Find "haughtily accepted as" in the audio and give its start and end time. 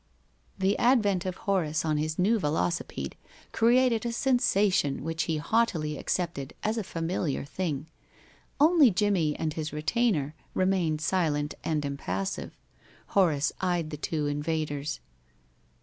5.37-6.75